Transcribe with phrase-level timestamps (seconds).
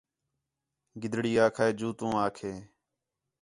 [1.01, 2.57] گِدڑی آکھا ہِِے جوں تُوں آکھیں